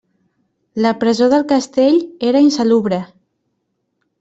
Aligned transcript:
La 0.85 0.93
presó 1.03 1.27
del 1.33 1.45
castell 1.51 2.01
era 2.31 2.41
insalubre. 2.47 3.01